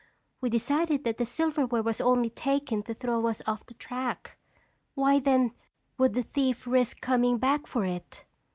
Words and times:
"We 0.41 0.49
decided 0.49 1.03
that 1.03 1.17
the 1.19 1.27
silverware 1.27 1.83
was 1.83 2.01
only 2.01 2.31
taken 2.31 2.81
to 2.85 2.95
throw 2.95 3.27
us 3.27 3.43
off 3.45 3.67
the 3.67 3.75
track. 3.75 4.35
Why 4.95 5.19
then, 5.19 5.51
would 5.99 6.13
the 6.15 6.23
thief 6.23 6.65
risk 6.65 7.01
coming 7.01 7.37
back 7.37 7.67
for 7.67 7.85
it?" 7.85 8.25